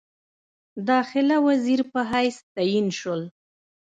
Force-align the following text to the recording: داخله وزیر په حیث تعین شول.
داخله 0.89 1.35
وزیر 1.47 1.79
په 1.91 1.99
حیث 2.11 2.37
تعین 2.55 2.87
شول. 2.99 3.21